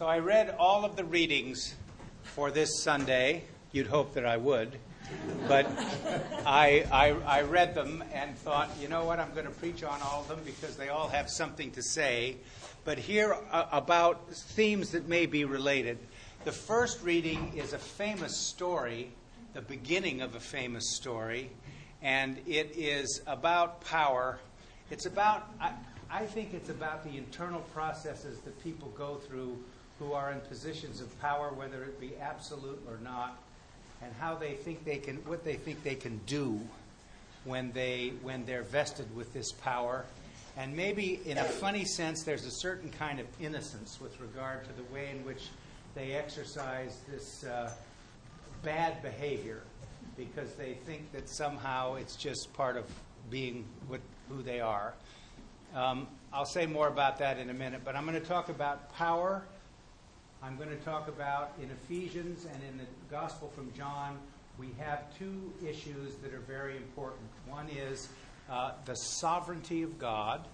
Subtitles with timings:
[0.00, 1.74] So I read all of the readings
[2.22, 3.44] for this Sunday.
[3.70, 4.78] You'd hope that I would.
[5.46, 5.66] But
[6.46, 10.00] I, I, I read them and thought, you know what, I'm going to preach on
[10.00, 12.38] all of them because they all have something to say.
[12.82, 15.98] But here uh, about themes that may be related.
[16.46, 19.12] The first reading is a famous story,
[19.52, 21.50] the beginning of a famous story,
[22.00, 24.38] and it is about power.
[24.90, 25.72] It's about, I,
[26.10, 29.62] I think it's about the internal processes that people go through
[30.00, 33.38] who are in positions of power, whether it be absolute or not,
[34.02, 36.58] and how they think they can, what they think they can do
[37.44, 40.04] when they when they're vested with this power.
[40.56, 44.72] And maybe in a funny sense, there's a certain kind of innocence with regard to
[44.72, 45.48] the way in which
[45.94, 47.70] they exercise this uh,
[48.62, 49.62] bad behavior
[50.16, 52.84] because they think that somehow it's just part of
[53.30, 53.64] being
[54.28, 54.94] who they are.
[55.74, 58.92] Um, I'll say more about that in a minute, but I'm going to talk about
[58.94, 59.42] power
[60.42, 64.18] I'm going to talk about in Ephesians and in the Gospel from John,
[64.58, 67.28] we have two issues that are very important.
[67.46, 68.08] One is
[68.48, 70.46] uh, the sovereignty of God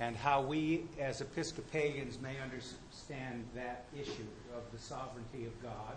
[0.00, 4.26] and how we, as Episcopalians, may understand that issue
[4.56, 5.94] of the sovereignty of God.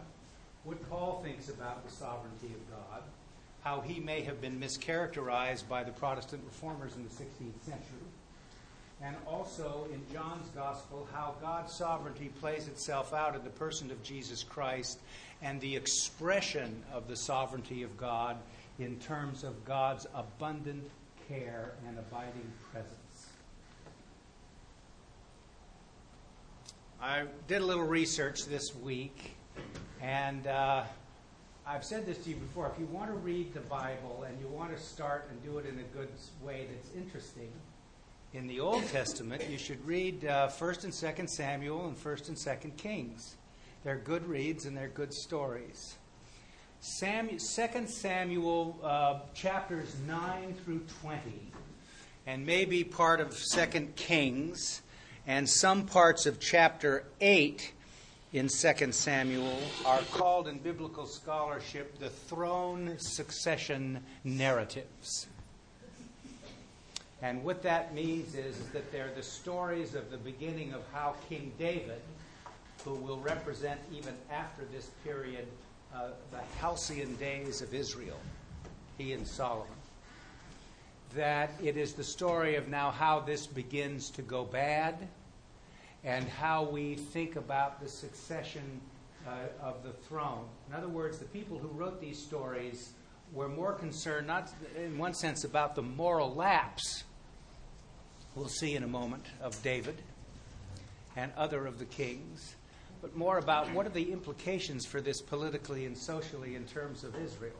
[0.63, 3.01] What Paul thinks about the sovereignty of God,
[3.61, 8.05] how he may have been mischaracterized by the Protestant reformers in the 16th century
[9.01, 14.01] and also in John's Gospel how God's sovereignty plays itself out in the person of
[14.03, 14.99] Jesus Christ
[15.41, 18.37] and the expression of the sovereignty of God
[18.79, 20.89] in terms of God's abundant
[21.27, 23.27] care and abiding presence.
[26.99, 29.35] I did a little research this week,
[30.01, 30.83] and uh,
[31.65, 32.71] I've said this to you before.
[32.73, 35.67] If you want to read the Bible and you want to start and do it
[35.67, 36.09] in a good
[36.41, 37.51] way that's interesting,
[38.33, 42.37] in the Old Testament, you should read uh, 1st and 2nd Samuel and 1st and
[42.37, 43.35] 2nd Kings.
[43.83, 45.95] They're good reads and they're good stories.
[46.81, 51.21] Samuel, 2nd Samuel uh, chapters 9 through 20,
[52.27, 54.81] and maybe part of 2nd Kings,
[55.25, 57.71] and some parts of chapter 8
[58.33, 65.27] in 2nd Samuel are called in biblical scholarship the throne succession narratives.
[67.21, 71.51] And what that means is, that they're the stories of the beginning of how King
[71.57, 72.01] David,
[72.85, 75.47] who will represent even after this period
[75.95, 78.19] uh, the halcyon days of Israel,
[78.99, 79.67] he and Solomon,
[81.15, 85.07] that it is the story of now how this begins to go bad
[86.03, 88.79] and how we think about the succession
[89.27, 90.45] uh, of the throne.
[90.69, 92.91] In other words, the people who wrote these stories
[93.33, 97.03] were more concerned, not in one sense, about the moral lapse
[98.37, 99.95] we'll see in a moment of David
[101.15, 102.55] and other of the kings,
[103.01, 107.15] but more about what are the implications for this politically and socially in terms of
[107.15, 107.55] Israel.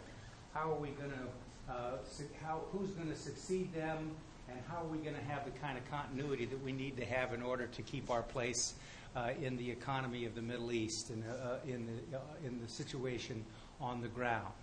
[0.53, 1.97] How are we going to, uh,
[2.43, 4.11] how, who's going to succeed them,
[4.49, 7.05] and how are we going to have the kind of continuity that we need to
[7.05, 8.75] have in order to keep our place
[9.15, 12.69] uh, in the economy of the Middle East and uh, in, the, uh, in the
[12.69, 13.44] situation
[13.81, 14.53] on the ground.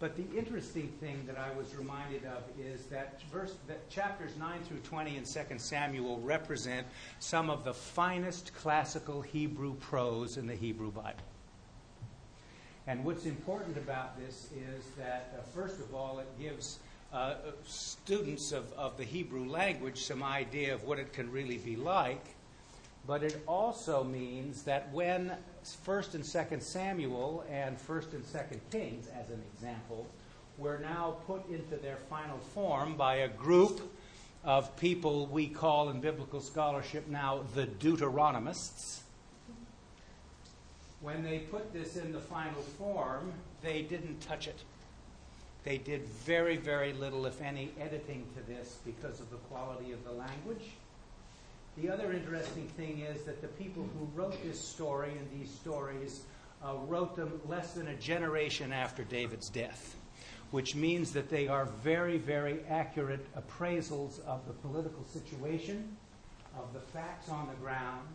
[0.00, 4.62] But the interesting thing that I was reminded of is that verse that chapters 9
[4.62, 6.86] through 20 in 2 Samuel represent
[7.18, 11.20] some of the finest classical Hebrew prose in the Hebrew Bible.
[12.86, 16.78] And what's important about this is that, uh, first of all, it gives
[17.12, 17.34] uh,
[17.64, 22.24] students of, of the Hebrew language some idea of what it can really be like
[23.06, 25.32] but it also means that when
[25.64, 30.06] 1st and 2nd Samuel and 1st and 2nd Kings, as an example,
[30.58, 33.80] were now put into their final form by a group
[34.44, 39.00] of people we call in biblical scholarship now the Deuteronomists.
[41.00, 43.32] When they put this in the final form,
[43.62, 44.60] they didn't touch it.
[45.64, 50.04] They did very, very little, if any, editing to this because of the quality of
[50.04, 50.72] the language
[51.76, 56.22] the other interesting thing is that the people who wrote this story and these stories
[56.64, 59.96] uh, wrote them less than a generation after David's death,
[60.50, 65.96] which means that they are very, very accurate appraisals of the political situation,
[66.58, 68.06] of the facts on the ground,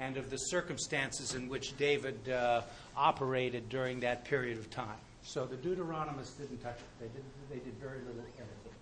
[0.00, 2.62] and of the circumstances in which David uh,
[2.96, 4.98] operated during that period of time.
[5.22, 7.00] So the Deuteronomists didn't touch it.
[7.00, 8.73] They did, they did very little editing.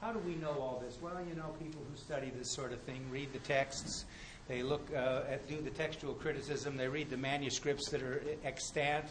[0.00, 0.98] How do we know all this?
[1.02, 4.06] Well, you know, people who study this sort of thing read the texts,
[4.48, 9.04] they look uh, at do the textual criticism, they read the manuscripts that are extant,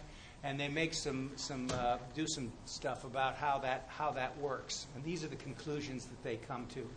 [0.44, 4.88] and they make some some uh, do some stuff about how that how that works.
[4.96, 6.88] And these are the conclusions that they come to.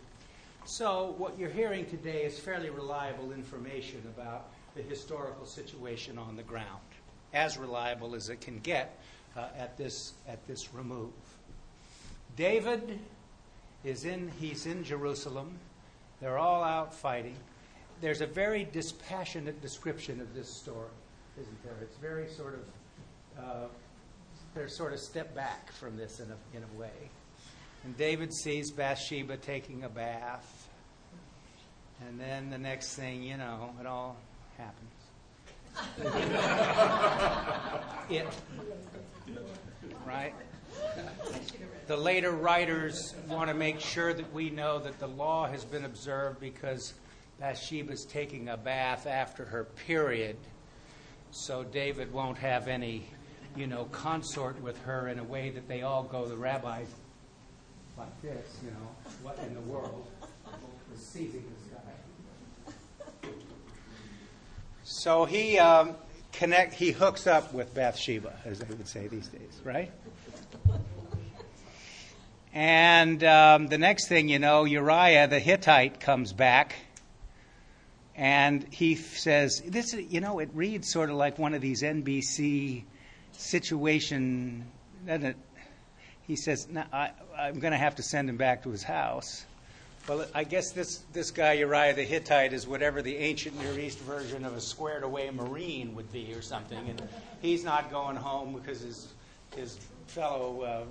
[0.65, 6.43] So, what you're hearing today is fairly reliable information about the historical situation on the
[6.43, 6.81] ground,
[7.33, 8.97] as reliable as it can get
[9.35, 11.11] uh, at, this, at this remove.
[12.37, 12.99] David
[13.83, 15.57] is in, he's in Jerusalem.
[16.21, 17.35] They're all out fighting.
[18.01, 20.89] There's a very dispassionate description of this story,
[21.39, 21.75] isn't there?
[21.81, 23.67] It's very sort of, uh,
[24.53, 27.09] they're sort of step back from this in a, in a way.
[27.83, 30.69] And David sees Bathsheba taking a bath.
[32.07, 34.17] And then the next thing, you know, it all
[34.57, 34.89] happens.
[38.09, 38.27] it.
[40.05, 40.33] Right?
[41.85, 45.83] The later writers want to make sure that we know that the law has been
[45.83, 46.93] observed because
[47.41, 50.37] Bathsheba's taking a bath after her period,
[51.31, 53.03] so David won't have any,
[53.57, 56.87] you know, consort with her in a way that they all go, the rabbis,
[57.97, 60.07] like this, you know, what in the world
[60.95, 63.29] is seizing this guy?
[64.83, 65.95] So he um,
[66.31, 69.91] connect, he hooks up with Bathsheba, as they would say these days, right?
[72.53, 76.75] And um, the next thing you know, Uriah the Hittite comes back
[78.15, 82.83] and he says, "This, you know, it reads sort of like one of these NBC
[83.31, 84.65] situation,
[85.05, 85.37] doesn't it?"
[86.27, 89.45] He says, no, I, "I'm going to have to send him back to his house."
[90.07, 93.97] Well, I guess this this guy Uriah the Hittite is whatever the ancient Near East
[93.99, 97.01] version of a squared away Marine would be, or something, and
[97.41, 99.07] he's not going home because his
[99.55, 100.83] his fellow uh,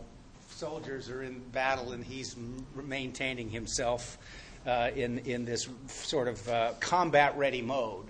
[0.52, 2.36] soldiers are in battle, and he's
[2.74, 4.18] maintaining himself
[4.66, 8.06] uh, in in this sort of uh, combat ready mode.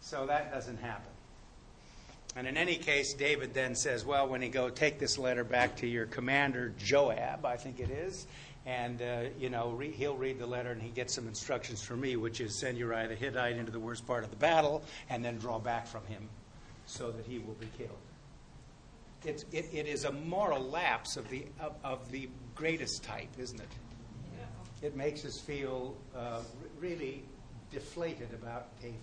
[0.00, 1.10] So that doesn't happen.
[2.36, 5.76] And in any case, David then says, "Well, when you go, take this letter back
[5.76, 8.26] to your commander Joab, I think it is."
[8.66, 11.96] And, uh, you know, re- he'll read the letter and he gets some instructions for
[11.96, 15.24] me, which is send Uriah the Hittite into the worst part of the battle and
[15.24, 16.28] then draw back from him
[16.84, 18.05] so that he will be killed
[19.26, 23.68] it, it is a moral lapse of the, of, of the greatest type, isn't it?
[24.38, 24.86] Yeah.
[24.86, 26.40] It makes us feel uh,
[26.78, 27.24] really
[27.70, 28.96] deflated about David.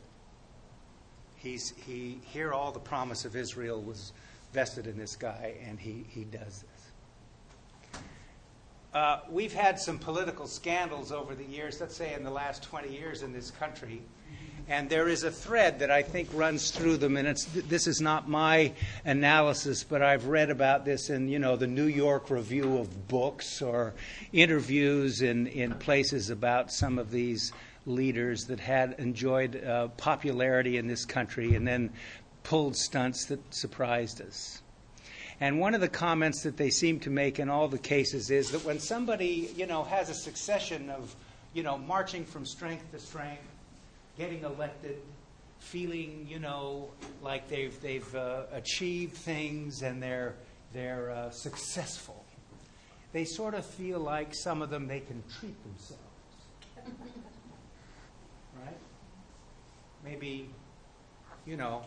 [1.36, 4.14] He's, he, here all the promise of Israel was
[4.54, 8.02] vested in this guy, and he, he does this.
[8.94, 12.96] Uh, we've had some political scandals over the years, let's say in the last 20
[12.96, 14.04] years in this country,
[14.68, 18.02] and there is a thread that I think runs through them, and it's, this is
[18.02, 18.74] not my
[19.04, 23.62] analysis, but I've read about this in, you know, the New York Review of Books
[23.62, 23.94] or
[24.32, 27.52] interviews in, in places about some of these
[27.86, 31.92] leaders that had enjoyed uh, popularity in this country and then
[32.44, 34.62] pulled stunts that surprised us.
[35.40, 38.52] And one of the comments that they seem to make in all the cases is
[38.52, 41.14] that when somebody, you know, has a succession of,
[41.54, 43.44] you know, marching from strength to strength,
[44.18, 44.98] getting elected,
[45.60, 46.90] feeling, you know,
[47.22, 50.36] like they've, they've uh, achieved things and they're,
[50.74, 52.24] they're uh, successful.
[53.12, 56.02] They sort of feel like some of them they can treat themselves.
[58.66, 58.78] right?
[60.04, 60.50] Maybe,
[61.46, 61.84] you know,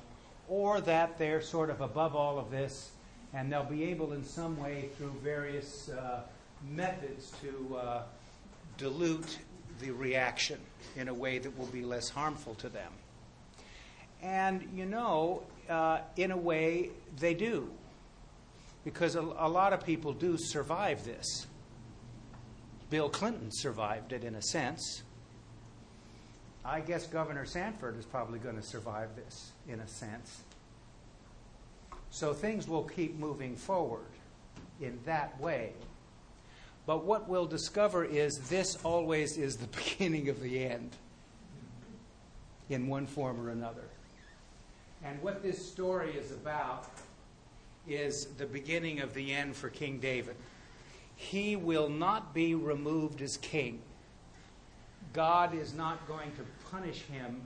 [0.49, 2.90] or that they're sort of above all of this
[3.34, 6.23] and they'll be able in some way through various uh,
[6.70, 8.02] methods to uh,
[8.78, 9.38] dilute
[9.81, 10.58] the reaction
[10.96, 12.93] in a way that will be less harmful to them.
[14.23, 17.71] And you know, uh, in a way, they do.
[18.85, 21.47] Because a, a lot of people do survive this.
[22.88, 25.02] Bill Clinton survived it in a sense.
[26.64, 30.42] I guess Governor Sanford is probably going to survive this in a sense.
[32.11, 34.06] So things will keep moving forward
[34.80, 35.73] in that way.
[36.87, 40.90] But what we'll discover is this always is the beginning of the end
[42.71, 43.85] in one form or another.
[45.05, 46.88] And what this story is about
[47.87, 50.37] is the beginning of the end for King David.
[51.16, 53.81] He will not be removed as king.
[55.12, 57.40] God is not going to punish him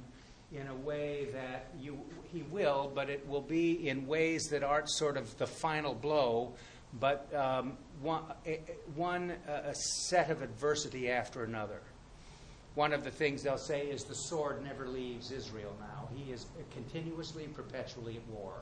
[0.53, 1.99] in a way that you,
[2.33, 6.53] he will, but it will be in ways that aren't sort of the final blow,
[6.99, 11.81] but um, one, eh, eh, one uh, a set of adversity after another.
[12.75, 16.09] One of the things they'll say is the sword never leaves Israel now.
[16.17, 18.55] He is continuously, perpetually at war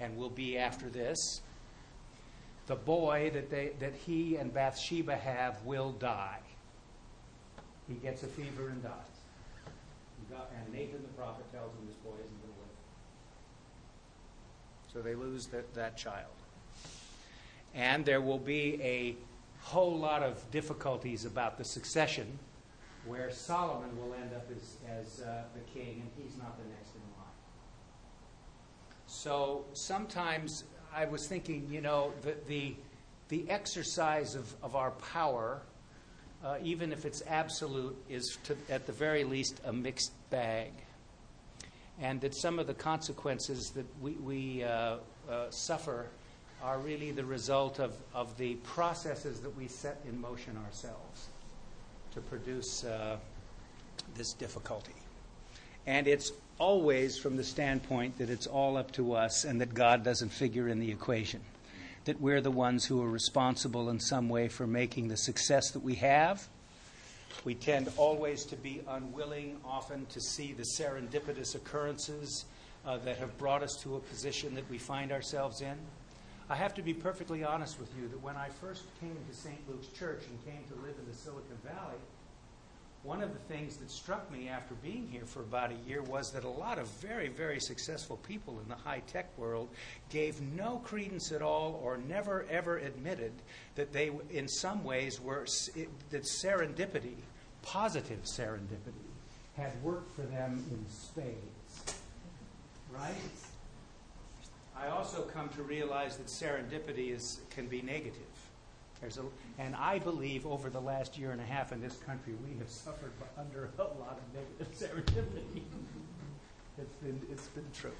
[0.00, 1.40] and will be after this.
[2.66, 6.40] The boy that, they, that he and Bathsheba have will die.
[7.88, 8.92] He gets a fever and dies.
[10.30, 12.76] And Nathan the prophet tells him this boy isn't going to live.
[14.92, 16.26] So they lose that child
[17.76, 19.16] and there will be a
[19.60, 22.38] whole lot of difficulties about the succession
[23.06, 26.94] where Solomon will end up as, as uh, the king, and he's not the next
[26.94, 27.30] in line.
[29.06, 32.74] So sometimes I was thinking, you know, the, the,
[33.28, 35.62] the exercise of, of our power,
[36.44, 40.72] uh, even if it's absolute, is to, at the very least a mixed bag.
[42.00, 44.96] And that some of the consequences that we, we uh,
[45.30, 46.08] uh, suffer
[46.62, 51.28] are really the result of, of the processes that we set in motion ourselves
[52.12, 53.16] to produce uh,
[54.16, 54.94] this difficulty.
[55.86, 60.02] And it's always from the standpoint that it's all up to us and that God
[60.02, 61.40] doesn't figure in the equation.
[62.06, 65.80] That we're the ones who are responsible in some way for making the success that
[65.80, 66.48] we have.
[67.44, 72.46] We tend always to be unwilling, often, to see the serendipitous occurrences
[72.86, 75.76] uh, that have brought us to a position that we find ourselves in.
[76.48, 79.58] I have to be perfectly honest with you that when I first came to St.
[79.68, 81.98] Luke's Church and came to live in the Silicon Valley,
[83.02, 86.30] one of the things that struck me after being here for about a year was
[86.32, 89.68] that a lot of very, very successful people in the high tech world
[90.08, 93.32] gave no credence at all or never ever admitted
[93.74, 95.46] that they, in some ways, were
[96.10, 97.16] that serendipity,
[97.62, 99.06] positive serendipity,
[99.56, 101.96] had worked for them in spades.
[102.92, 103.14] Right?
[104.80, 108.22] I also come to realize that serendipity is, can be negative.
[109.00, 109.22] There's a,
[109.58, 112.68] and I believe over the last year and a half in this country, we have
[112.68, 114.72] suffered under a lot of negative
[115.16, 115.62] serendipity.
[116.78, 117.92] it's, been, it's been true.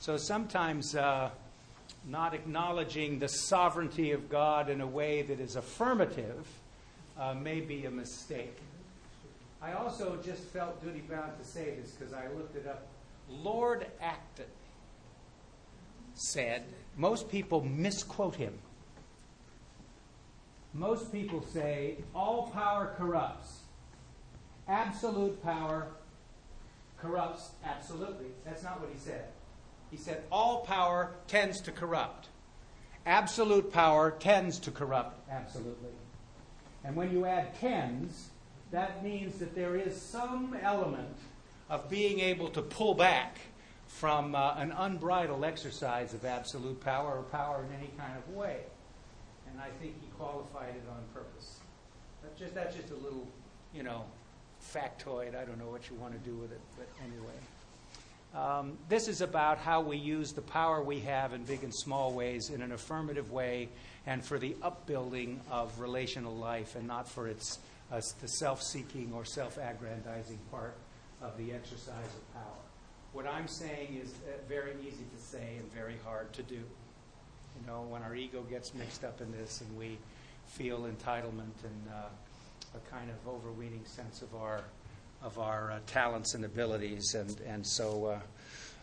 [0.00, 1.30] So sometimes uh,
[2.06, 6.46] not acknowledging the sovereignty of God in a way that is affirmative
[7.18, 8.58] uh, may be a mistake.
[9.62, 12.86] I also just felt duty bound to say this because I looked it up.
[13.30, 14.44] Lord Acton
[16.14, 16.64] said,
[16.96, 18.54] most people misquote him.
[20.72, 23.60] Most people say, all power corrupts.
[24.66, 25.88] Absolute power
[26.98, 28.26] corrupts absolutely.
[28.44, 29.26] That's not what he said.
[29.90, 32.28] He said, all power tends to corrupt.
[33.06, 35.90] Absolute power tends to corrupt absolutely.
[36.84, 38.30] And when you add tends,
[38.70, 41.16] that means that there is some element
[41.70, 43.38] of being able to pull back
[43.94, 48.58] from uh, an unbridled exercise of absolute power or power in any kind of way.
[49.50, 51.58] And I think he qualified it on purpose.
[52.22, 53.26] That's just, that's just a little,
[53.72, 54.04] you know,
[54.74, 55.36] factoid.
[55.40, 57.28] I don't know what you want to do with it, but anyway.
[58.34, 62.12] Um, this is about how we use the power we have in big and small
[62.12, 63.68] ways in an affirmative way
[64.06, 67.60] and for the upbuilding of relational life and not for its
[67.92, 70.74] uh, the self-seeking or self-aggrandizing part
[71.22, 72.63] of the exercise of power.
[73.14, 76.56] What I'm saying is uh, very easy to say and very hard to do.
[76.56, 79.98] You know, when our ego gets mixed up in this and we
[80.48, 82.08] feel entitlement and uh,
[82.74, 84.62] a kind of overweening sense of our
[85.22, 88.18] of our uh, talents and abilities, and and so uh,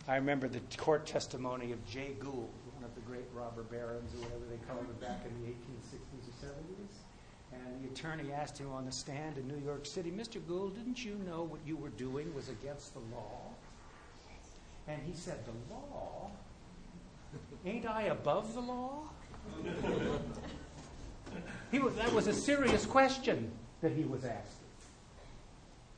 [0.08, 4.22] I remember the court testimony of Jay Gould, one of the great robber barons or
[4.24, 6.94] whatever they called him back in the 1860s or 70s.
[7.52, 10.40] And the attorney asked him on the stand in New York City, Mr.
[10.48, 13.51] Gould, didn't you know what you were doing was against the law?
[14.88, 16.30] And he said, The law?
[17.64, 19.02] Ain't I above the law?
[21.70, 24.58] he was, that was a serious question that he was asking.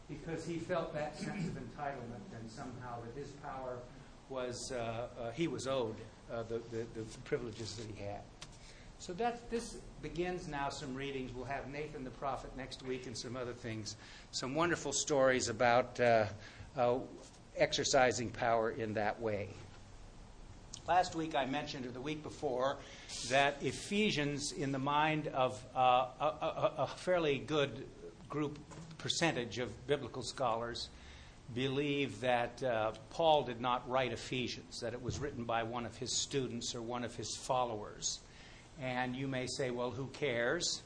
[0.08, 3.78] Because he felt that sense of entitlement and somehow that his power
[4.28, 5.96] was, uh, uh, he was owed
[6.32, 8.20] uh, the, the, the, privileges that he had.
[8.98, 11.32] So that this begins now some readings.
[11.34, 13.96] We'll have Nathan the prophet next week and some other things.
[14.30, 16.26] Some wonderful stories about uh,
[16.76, 16.98] uh,
[17.56, 19.48] exercising power in that way.
[20.86, 22.76] Last week I mentioned, or the week before,
[23.30, 27.86] that Ephesians, in the mind of uh, a, a, fairly good
[28.28, 28.58] group
[28.98, 30.90] percentage of biblical scholars,
[31.54, 35.96] believe that uh, Paul did not write Ephesians, that it was written by one of
[35.96, 38.20] his students or one of his followers.
[38.80, 40.82] And you may say, well, who cares?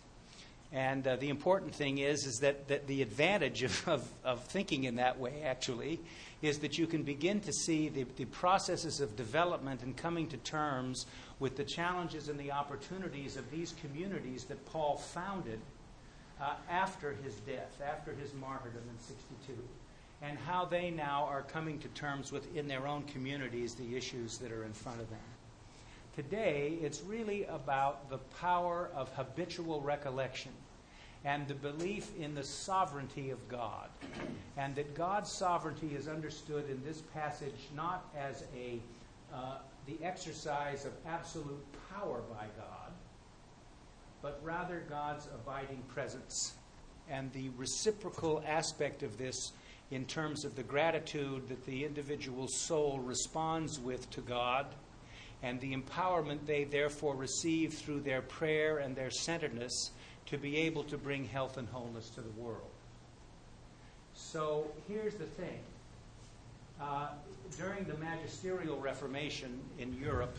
[0.73, 4.85] And uh, the important thing is, is that, that the advantage of, of, of, thinking
[4.85, 5.99] in that way, actually,
[6.43, 10.37] is that you can begin to see the, the processes of development and coming to
[10.39, 11.07] terms
[11.41, 15.61] with the challenges and the opportunities of these communities that Paul founded
[16.41, 19.53] uh, after his death, after his martyrdom in 62,
[20.23, 24.39] and how they now are coming to terms with, in their own communities, the issues
[24.39, 25.19] that are in front of them.
[26.15, 30.53] Today, it's really about the power of habitual recollection
[31.25, 33.89] and the belief in the sovereignty of God.
[34.57, 38.81] And that God's sovereignty is understood in this passage not as a,
[39.35, 42.93] uh, the exercise of absolute power by God,
[44.23, 46.55] but rather God's abiding presence
[47.11, 49.53] and the reciprocal aspect of this
[49.91, 54.67] in terms of the gratitude that the individual soul responds with to God
[55.43, 59.93] and the empowerment they therefore receive through their prayer and their centeredness
[60.31, 62.71] to be able to bring health and wholeness to the world.
[64.15, 65.59] So here's the thing.
[66.81, 67.09] Uh,
[67.57, 70.37] during the magisterial reformation in Europe,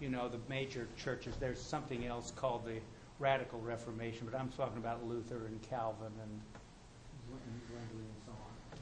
[0.00, 2.80] you know, the major churches, there's something else called the
[3.18, 6.40] radical reformation, but I'm talking about Luther and Calvin and
[7.66, 8.78] Zwingli and so on.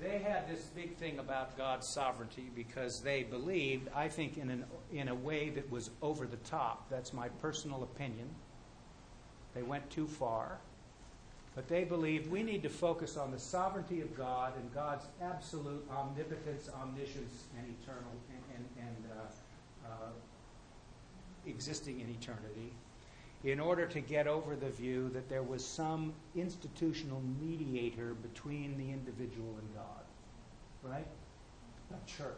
[0.00, 4.64] They had this big thing about God's sovereignty because they believed, I think, in, an,
[4.92, 6.88] in a way that was over the top.
[6.90, 8.28] That's my personal opinion.
[9.56, 10.58] They went too far.
[11.54, 15.82] But they believed we need to focus on the sovereignty of God and God's absolute
[15.90, 20.08] omnipotence, omniscience, and eternal and, and, and uh, uh,
[21.46, 22.72] existing in eternity
[23.44, 28.90] in order to get over the view that there was some institutional mediator between the
[28.92, 30.04] individual and God.
[30.82, 31.06] Right?
[31.90, 32.34] The church.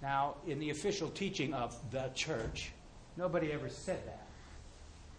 [0.00, 2.70] Now, in the official teaching of the church,
[3.16, 4.26] nobody ever said that,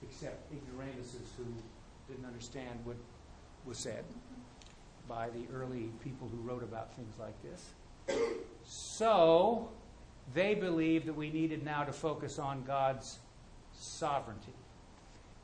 [0.04, 1.46] except ignoramuses who
[2.08, 2.98] didn't understand what
[3.66, 4.04] was said
[5.08, 8.18] by the early people who wrote about things like this.
[8.66, 9.70] So,
[10.34, 13.20] they believed that we needed now to focus on God's
[13.74, 14.54] sovereignty.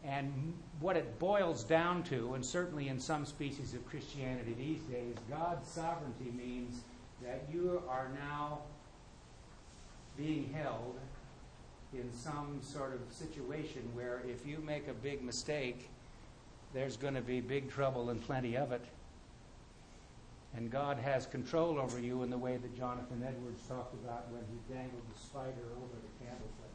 [0.03, 5.15] And what it boils down to, and certainly in some species of Christianity these days,
[5.29, 6.81] God's sovereignty means
[7.21, 8.59] that you are now
[10.17, 10.97] being held
[11.93, 15.89] in some sort of situation where if you make a big mistake,
[16.73, 18.85] there's going to be big trouble and plenty of it.
[20.55, 24.41] And God has control over you in the way that Jonathan Edwards talked about when
[24.49, 26.69] he dangled the spider over the candlestick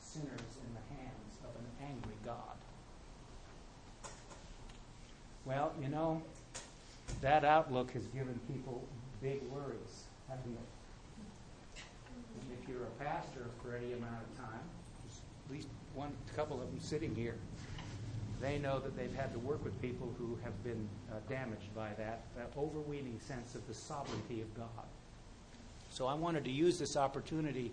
[0.00, 2.56] sinners in the hands of an angry God.
[5.44, 6.22] Well, you know,
[7.20, 8.86] that outlook has given people
[9.22, 10.79] big worries, hasn't it?
[12.70, 14.60] You're a pastor for any amount of time,
[15.08, 17.34] at least one couple of them sitting here,
[18.40, 21.88] they know that they've had to work with people who have been uh, damaged by
[21.98, 24.86] that, that overweening sense of the sovereignty of God.
[25.90, 27.72] So I wanted to use this opportunity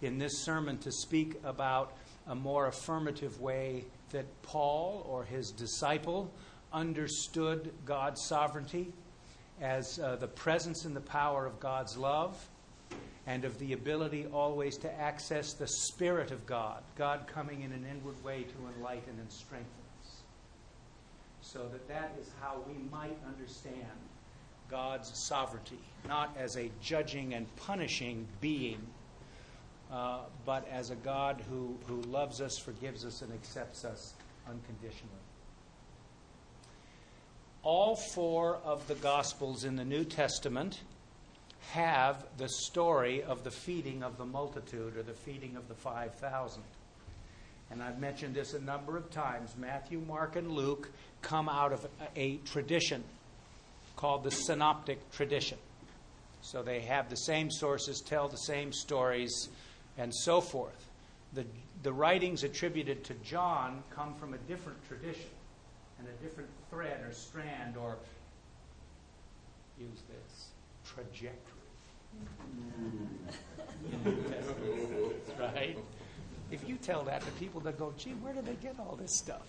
[0.00, 1.92] in this sermon to speak about
[2.26, 6.32] a more affirmative way that Paul or his disciple
[6.72, 8.92] understood God's sovereignty
[9.60, 12.48] as uh, the presence and the power of God's love
[13.28, 17.84] and of the ability always to access the Spirit of God, God coming in an
[17.88, 19.68] inward way to enlighten and strengthen
[20.00, 20.22] us.
[21.42, 23.76] So that that is how we might understand
[24.70, 28.80] God's sovereignty, not as a judging and punishing being
[29.92, 34.14] uh, but as a God who, who loves us, forgives us, and accepts us
[34.48, 35.12] unconditionally.
[37.62, 40.80] All four of the Gospels in the New Testament
[41.70, 46.62] have the story of the feeding of the multitude or the feeding of the 5,000.
[47.70, 49.54] And I've mentioned this a number of times.
[49.58, 50.90] Matthew, Mark, and Luke
[51.20, 53.04] come out of a tradition
[53.96, 55.58] called the synoptic tradition.
[56.40, 59.48] So they have the same sources, tell the same stories,
[59.98, 60.88] and so forth.
[61.34, 61.44] The,
[61.82, 65.28] the writings attributed to John come from a different tradition
[65.98, 67.96] and a different thread or strand or,
[69.78, 70.48] use this,
[70.94, 71.58] trajectory.
[75.38, 75.78] right?
[76.50, 79.14] If you tell that to people, they'll go, gee, where do they get all this
[79.14, 79.46] stuff?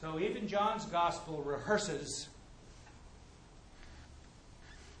[0.00, 2.28] so even John's gospel rehearses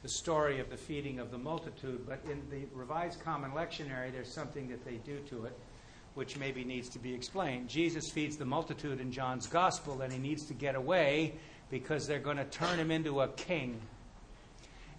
[0.02, 4.32] the story of the feeding of the multitude, but in the Revised Common Lectionary, there's
[4.32, 5.58] something that they do to it
[6.14, 7.68] which maybe needs to be explained.
[7.68, 11.34] Jesus feeds the multitude in John's Gospel, and he needs to get away
[11.70, 13.80] because they're going to turn him into a king.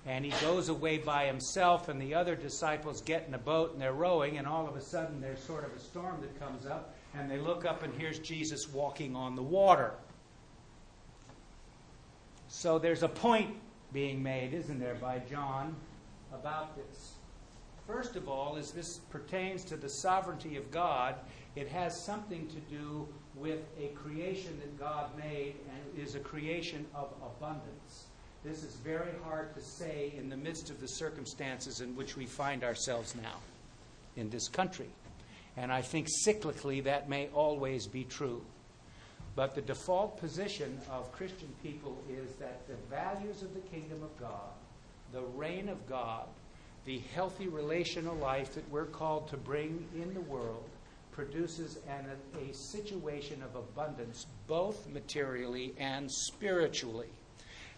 [0.06, 3.82] And he goes away by himself, and the other disciples get in a boat and
[3.82, 6.96] they're rowing, and all of a sudden there's sort of a storm that comes up,
[7.14, 9.94] and they look up, and here's Jesus walking on the water.
[12.48, 13.56] So there's a point
[13.94, 15.76] being made, isn't there, by John
[16.34, 17.14] about this.
[17.86, 21.16] First of all, as this pertains to the sovereignty of God,
[21.56, 23.08] it has something to do
[23.40, 28.06] with a creation that God made and is a creation of abundance.
[28.44, 32.26] This is very hard to say in the midst of the circumstances in which we
[32.26, 33.38] find ourselves now
[34.16, 34.90] in this country.
[35.58, 38.42] And I think cyclically that may always be true.
[39.36, 44.18] But the default position of Christian people is that the values of the kingdom of
[44.20, 44.52] God,
[45.14, 46.28] the reign of God,
[46.86, 50.70] the healthy relational life that we're called to bring in the world,
[51.20, 52.06] produces an,
[52.50, 57.10] a situation of abundance, both materially and spiritually.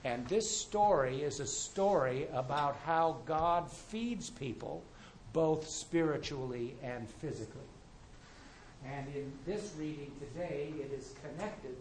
[0.03, 4.83] And this story is a story about how God feeds people,
[5.33, 7.61] both spiritually and physically.
[8.85, 11.75] And in this reading today, it is connected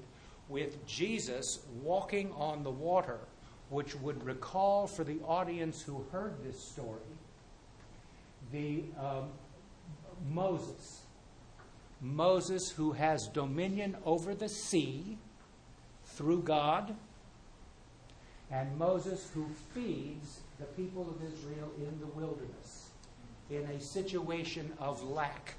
[0.48, 3.18] with Jesus walking on the water,
[3.68, 7.00] which would recall for the audience who heard this story
[8.50, 9.28] the um,
[10.32, 11.02] Moses.
[12.00, 15.18] Moses, who has dominion over the sea
[16.04, 16.94] through God,
[18.50, 22.90] and Moses, who feeds the people of Israel in the wilderness
[23.50, 25.54] in a situation of lack,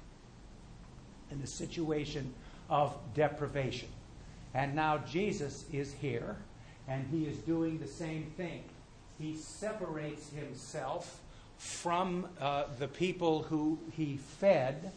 [1.30, 2.32] in a situation
[2.70, 3.88] of deprivation.
[4.54, 6.36] And now Jesus is here,
[6.88, 8.64] and he is doing the same thing.
[9.18, 11.20] He separates himself
[11.56, 14.92] from uh, the people who he fed,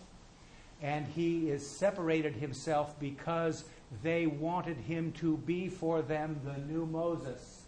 [0.81, 3.65] and he is separated himself because
[4.03, 7.63] they wanted him to be for them the new Moses.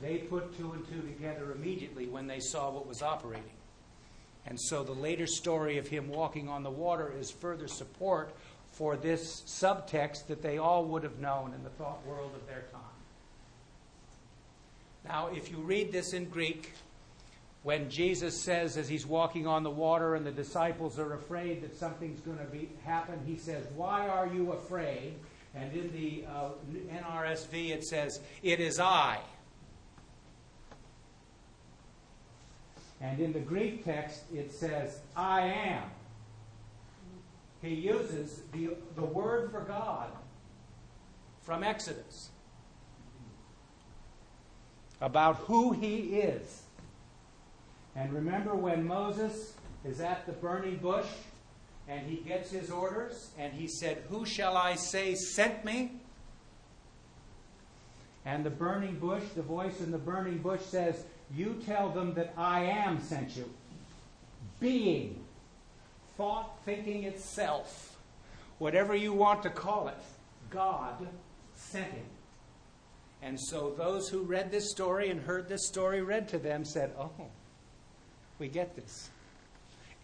[0.00, 3.44] They put two and two together immediately when they saw what was operating.
[4.46, 8.34] And so the later story of him walking on the water is further support
[8.72, 12.64] for this subtext that they all would have known in the thought world of their
[12.72, 12.80] time.
[15.06, 16.72] Now, if you read this in Greek,
[17.64, 21.74] when Jesus says, as he's walking on the water and the disciples are afraid that
[21.74, 25.14] something's going to be, happen, he says, Why are you afraid?
[25.54, 26.50] And in the uh,
[26.92, 29.18] NRSV it says, It is I.
[33.00, 35.84] And in the Greek text it says, I am.
[37.62, 40.10] He uses the, the word for God
[41.40, 42.28] from Exodus
[45.00, 46.63] about who he is.
[47.96, 49.54] And remember when Moses
[49.84, 51.06] is at the burning bush
[51.88, 55.92] and he gets his orders and he said, Who shall I say sent me?
[58.24, 61.04] And the burning bush, the voice in the burning bush says,
[61.34, 63.48] You tell them that I am sent you.
[64.60, 65.22] Being,
[66.16, 67.98] thought, thinking itself,
[68.58, 69.98] whatever you want to call it,
[70.48, 71.06] God
[71.54, 72.06] sent him.
[73.22, 76.92] And so those who read this story and heard this story read to them said,
[76.98, 77.10] Oh,
[78.38, 79.10] we get this.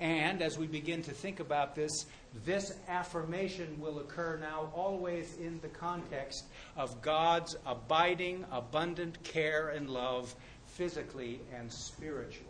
[0.01, 2.07] And as we begin to think about this,
[2.47, 9.91] this affirmation will occur now always in the context of God's abiding, abundant care and
[9.91, 10.35] love,
[10.67, 12.47] physically and spiritually.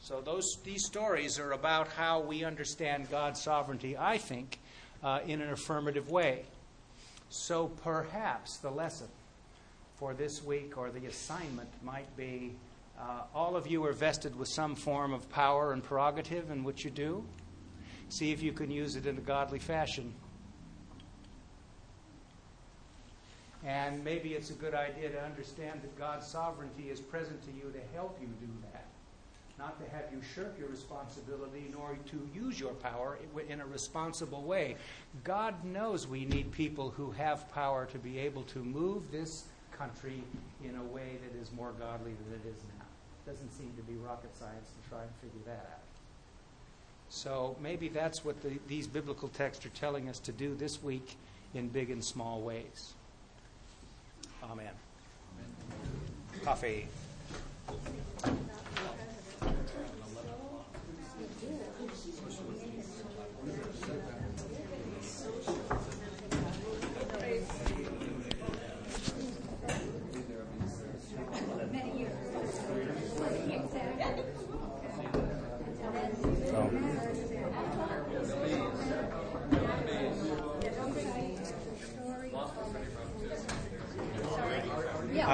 [0.00, 4.58] So those, these stories are about how we understand God's sovereignty, I think,
[5.04, 6.42] uh, in an affirmative way.
[7.28, 9.06] So perhaps the lesson
[9.98, 12.54] for this week or the assignment might be
[13.02, 16.84] uh, all of you are vested with some form of power and prerogative in what
[16.84, 17.24] you do.
[18.08, 20.14] See if you can use it in a godly fashion.
[23.64, 27.72] And maybe it's a good idea to understand that God's sovereignty is present to you
[27.72, 28.86] to help you do that.
[29.58, 34.42] Not to have you shirk your responsibility, nor to use your power in a responsible
[34.42, 34.76] way.
[35.24, 40.22] God knows we need people who have power to be able to move this country
[40.64, 42.81] in a way that is more godly than it is now.
[43.26, 45.82] Doesn't seem to be rocket science to try and figure that out.
[47.08, 51.16] So maybe that's what the, these biblical texts are telling us to do this week
[51.54, 52.94] in big and small ways.
[54.42, 54.70] Amen.
[55.36, 56.44] Amen.
[56.44, 56.88] Coffee.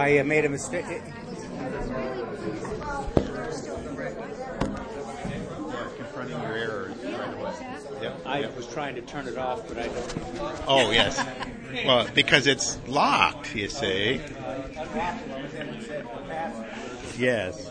[0.08, 0.86] I uh, made a mistake.
[5.98, 7.52] confronting your errors right away.
[8.00, 8.20] Yep.
[8.24, 10.60] I was trying to turn it off, but I don't.
[10.66, 11.22] Oh yes.
[11.84, 14.22] Well, because it's locked, you see.
[17.18, 17.70] Yes.